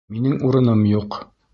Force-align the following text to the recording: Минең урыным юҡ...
Минең 0.15 0.33
урыным 0.47 0.83
юҡ... 0.97 1.23